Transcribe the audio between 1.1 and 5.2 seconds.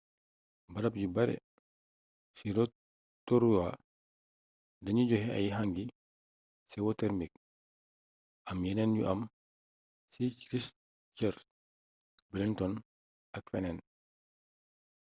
bare ci rotorua danuy